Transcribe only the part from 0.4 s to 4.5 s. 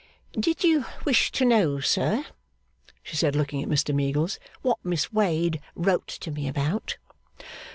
you wish to know, sir,' she said, looking at Mr Meagles,